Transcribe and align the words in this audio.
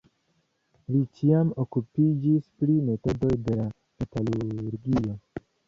Li 0.93 1.01
ĉiam 1.19 1.51
okupiĝis 1.65 2.49
pri 2.63 2.79
metodoj 2.89 3.31
de 3.45 3.61
la 3.63 3.69
metalurgio. 3.69 5.19